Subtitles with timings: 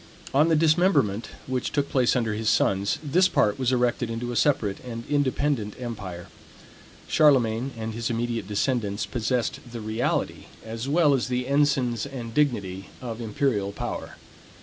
[0.33, 4.35] On the dismemberment, which took place under his sons, this part was erected into a
[4.35, 6.25] separate and independent empire.
[7.07, 12.89] Charlemagne and his immediate descendants possessed the reality, as well as the ensigns and dignity
[12.99, 14.15] of imperial power.